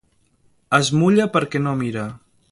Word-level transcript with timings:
Es 0.77 0.89
mulla 1.01 1.27
perquè 1.35 1.61
no 1.67 1.75
mira. 1.83 2.07